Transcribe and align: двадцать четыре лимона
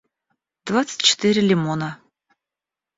двадцать 0.67 1.03
четыре 1.03 1.41
лимона 1.49 1.99